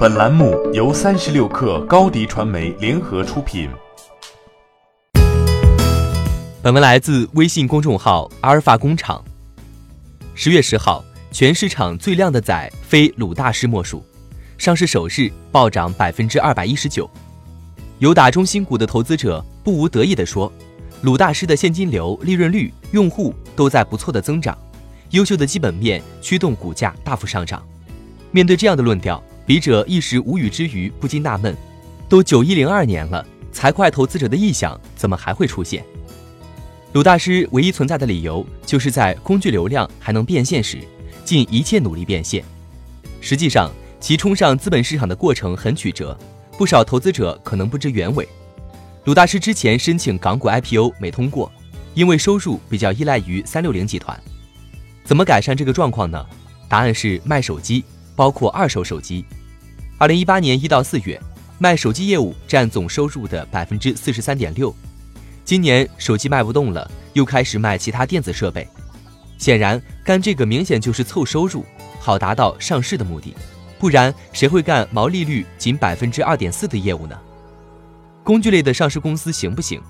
[0.00, 3.68] 本栏目由三十六氪高低传媒联合出品。
[6.62, 9.22] 本文来自微信公众号阿尔法工厂。
[10.34, 14.02] 十月十号，全市场最靓的仔非鲁大师莫属，
[14.56, 17.06] 上市首日暴涨百分之二百一十九。
[17.98, 20.50] 有打中心股的投资者不无得意地说
[21.04, 24.56] ：“鲁大师的现金流、利润率、用户都在不错的增长，
[25.10, 27.62] 优秀的基本面驱动股价大幅上涨。”
[28.32, 31.56] 面对这样的论调，笔者一时无语之余，不禁纳闷：
[32.08, 35.84] 都九一零二年了，财会投资者的臆想怎么还会出现？
[36.92, 40.78] 鲁大师唯一存在的理由，就是在工具流量还能变现时，
[41.24, 42.44] 尽一切努力变现。
[43.20, 46.16] 实际上，其冲上资本市场的过程很曲折，
[46.56, 48.28] 不少投资者可能不知原委。
[49.02, 51.50] 鲁大师之前申请港股 IPO 没通过，
[51.94, 54.16] 因为收入比较依赖于三六零集团。
[55.02, 56.24] 怎么改善这个状况呢？
[56.68, 57.82] 答案是卖手机。
[58.16, 59.24] 包括二手手机，
[60.00, 61.20] 二零一八年一到四月，
[61.58, 64.74] 卖手机业务占总收入的百分之四十三点六。
[65.44, 68.66] 今年手机卖不动了，又开始卖其他电子设备。
[69.36, 71.66] 显然，干这个明显就是凑收入，
[71.98, 73.36] 好达到上市的目的。
[73.78, 77.14] 不然，谁会干毛利率仅百分之二点四的业务呢？
[78.24, 79.82] 工具类的上市公司行不行？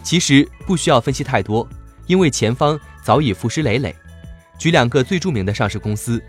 [0.00, 1.68] 其实不需要分析太多，
[2.06, 3.92] 因为前方早已浮尸累累。
[4.60, 6.22] 举两个最著名的上市公司。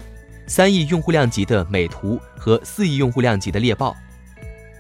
[0.47, 3.95] 三亿用户量级的美图和四亿用户量级的猎豹，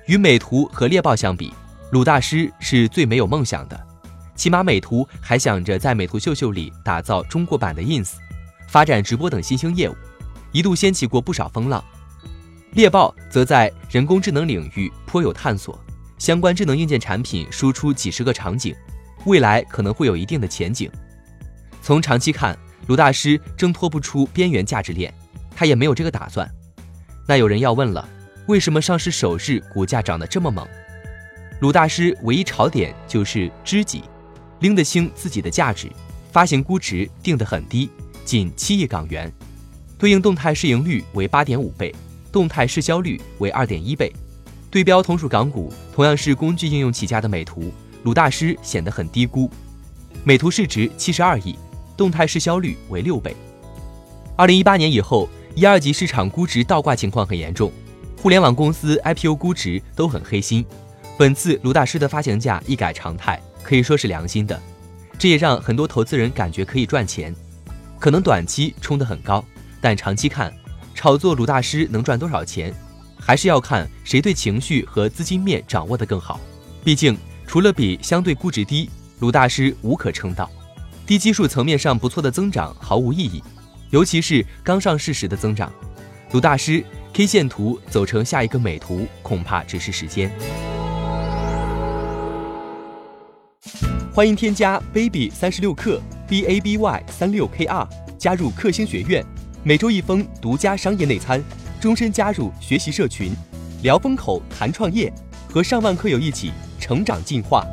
[0.05, 1.53] 与美图和猎豹相比，
[1.91, 3.87] 鲁大师是最没有梦想的。
[4.33, 8.13] 起码美图还想着在美图秀秀里打造中国版的 ins，
[8.69, 9.95] 发展直播等新兴业务，
[10.53, 11.83] 一度掀起过不少风浪。
[12.71, 15.77] 猎豹则在人工智能领域颇有探索，
[16.17, 18.73] 相关智能硬件产品输出几十个场景，
[19.25, 20.89] 未来可能会有一定的前景。
[21.81, 25.13] 从长期看，鲁大师挣脱不出边缘价值链。
[25.57, 26.47] 他也没有这个打算。
[27.27, 28.07] 那有人要问了，
[28.45, 30.67] 为什么上市首日股价涨得这么猛？
[31.61, 34.03] 鲁大师唯一炒点就是知己，
[34.59, 35.89] 拎得清自己的价值，
[36.31, 37.89] 发行估值定得很低，
[38.23, 39.33] 仅七亿港元，
[39.97, 41.91] 对应动态市盈率为八点五倍，
[42.31, 44.13] 动态市销率为二点一倍。
[44.69, 49.49] 对标同属港股，同样是工具应用起家的美图，鲁大师显得很低估。
[50.23, 51.57] 美图市值七十二亿，
[51.97, 53.35] 动态市销率为六倍。
[54.35, 55.27] 二零一八年以后。
[55.57, 57.71] 一二级市场估值倒挂情况很严重，
[58.21, 60.63] 互联网公司 IPO 估值都很黑心。
[61.17, 64.61] 本次卢大师的发行价一改常态，可以说是良心的，
[65.17, 67.35] 这也让很多投资人感觉可以赚钱。
[67.97, 69.43] 可能短期冲得很高，
[69.81, 70.53] 但长期看，
[70.93, 72.71] 炒作鲁大师能赚多少钱，
[73.19, 76.39] 还是要看谁对情绪和资金面掌握得更好。
[76.83, 78.91] 毕竟，除了比相对估值低，
[79.21, 80.47] 鲁大师无可称道。
[81.07, 83.41] 低基数层面上不错的增长毫无意义。
[83.89, 85.71] 尤其是刚上市时的增长，
[86.31, 86.83] 鲁大师
[87.13, 90.29] K 线图走成下一个美图，恐怕只是时间。
[94.13, 97.87] 欢迎添加 baby 三十六克 b a b y 三六 k r
[98.17, 99.23] 加入克星学院，
[99.63, 101.41] 每周一封独家商业内参，
[101.79, 103.31] 终身加入学习社群，
[103.83, 105.09] 聊风口谈创业，
[105.49, 107.65] 和上万课友一起成长进化。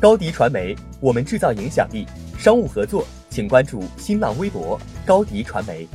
[0.00, 2.06] 高迪传媒，我们制造影响力，
[2.36, 3.06] 商务合作。
[3.32, 5.88] 请关注新浪微博高迪传媒。